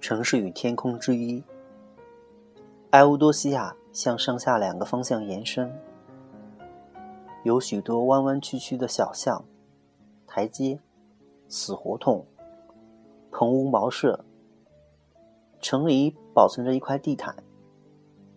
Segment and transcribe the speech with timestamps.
[0.00, 1.42] 城市与天空之一。
[2.90, 5.70] 埃乌多西亚向上下两个方向延伸，
[7.44, 9.44] 有许多弯弯曲曲的小巷、
[10.26, 10.80] 台阶、
[11.48, 12.24] 死胡同、
[13.30, 14.24] 棚屋茅舍。
[15.60, 17.36] 城里保存着一块地毯，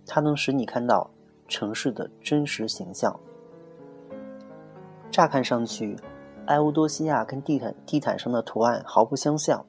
[0.06, 1.10] 它能使你看到
[1.48, 3.18] 城市的真实形象。
[5.10, 5.96] 乍看上去，
[6.48, 9.66] 埃乌多西亚跟地毯地毯上的图案毫不相像，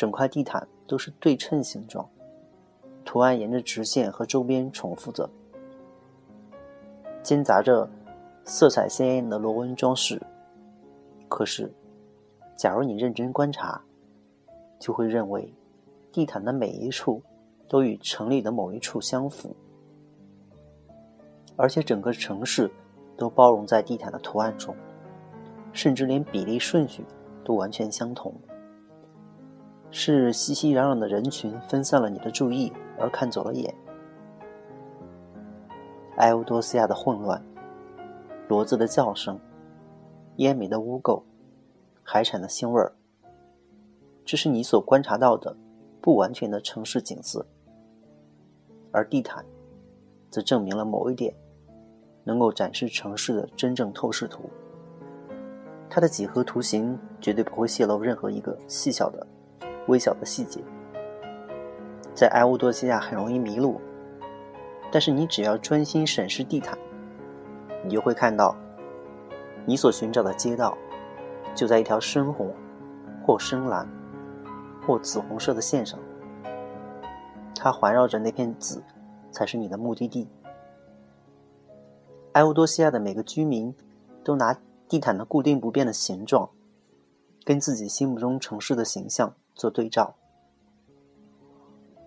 [0.00, 2.08] 整块地毯都是对称形状。
[3.04, 5.28] 图案沿着直线和周边重复着，
[7.22, 7.86] 兼杂着
[8.46, 10.18] 色彩鲜艳的螺纹装饰。
[11.28, 11.70] 可是，
[12.56, 13.78] 假如你认真观察，
[14.78, 15.52] 就会认为
[16.10, 17.22] 地毯的每一处
[17.68, 19.54] 都与城里的某一处相符，
[21.56, 22.70] 而且整个城市
[23.18, 24.74] 都包容在地毯的图案中，
[25.74, 27.04] 甚至连比例顺序
[27.44, 28.32] 都完全相同。
[29.90, 33.74] 是熙熙攘攘的人群分散了你的注意，而看走了眼。
[36.16, 37.42] 埃乌多西亚的混乱，
[38.48, 39.38] 骡子的叫声，
[40.36, 41.22] 烟煤的污垢，
[42.02, 42.92] 海产的腥味儿，
[44.24, 45.56] 这是你所观察到的
[46.00, 47.44] 不完全的城市景色。
[48.92, 49.44] 而地毯，
[50.30, 51.34] 则证明了某一点，
[52.22, 54.50] 能够展示城市的真正透视图。
[55.88, 59.26] 它的几何图形绝对不会泄露任何一个细小的。
[59.86, 60.60] 微小的细节，
[62.14, 63.80] 在埃乌多西亚很容易迷路，
[64.92, 66.78] 但是你只要专心审视地毯，
[67.84, 68.56] 你就会看到，
[69.64, 70.76] 你所寻找的街道
[71.54, 72.52] 就在一条深红、
[73.26, 73.88] 或深蓝、
[74.86, 75.98] 或紫红色的线上，
[77.54, 78.82] 它环绕着那片紫，
[79.30, 80.28] 才是你的目的地。
[82.32, 83.74] 埃乌多西亚的每个居民
[84.22, 84.56] 都拿
[84.88, 86.48] 地毯的固定不变的形状，
[87.44, 89.34] 跟自己心目中城市的形象。
[89.60, 90.14] 做对照，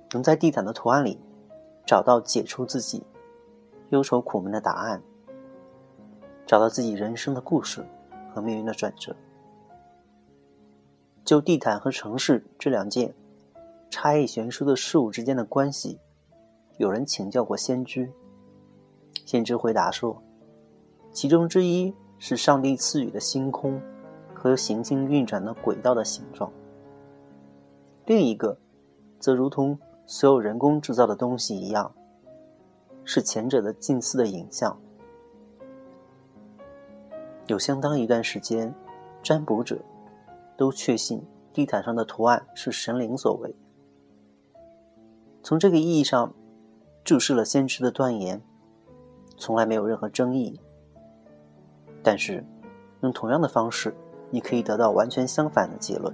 [0.09, 1.19] 能在地毯的图案里
[1.85, 3.03] 找到解除自己
[3.91, 4.99] 忧愁苦闷的答案，
[6.47, 7.85] 找到自己人生的故事
[8.33, 9.15] 和命运的转折。
[11.23, 13.13] 就地毯和城市这两件
[13.91, 15.99] 差异悬殊的事物之间的关系，
[16.77, 18.11] 有人请教过先知。
[19.27, 20.19] 先知回答说，
[21.11, 23.79] 其中之一是上帝赐予的星空
[24.33, 26.51] 和行星运转的轨道的形状。
[28.05, 28.57] 另一个，
[29.19, 31.93] 则如同所有人工制造的东西一样，
[33.05, 34.77] 是前者的近似的影像。
[37.47, 38.73] 有相当一段时间，
[39.21, 39.79] 占卜者
[40.57, 43.55] 都确信地毯上的图案是神灵所为。
[45.41, 46.33] 从这个意义上，
[47.05, 48.41] 注释了先知的断言，
[49.37, 50.59] 从来没有任何争议。
[52.01, 52.45] 但是，
[53.01, 53.95] 用同样的方式，
[54.29, 56.13] 你可以得到完全相反的结论。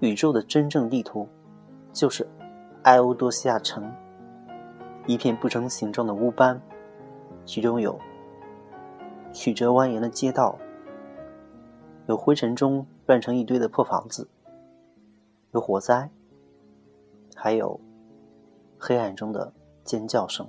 [0.00, 1.28] 宇宙的真正地图，
[1.92, 2.28] 就是
[2.82, 3.90] 埃欧多西亚城，
[5.06, 6.60] 一片不成形状的乌斑，
[7.44, 7.98] 其中有
[9.32, 10.58] 曲折蜿蜒的街道，
[12.06, 14.28] 有灰尘中乱成一堆的破房子，
[15.52, 16.10] 有火灾，
[17.34, 17.80] 还有
[18.78, 19.52] 黑暗中的
[19.82, 20.46] 尖叫声。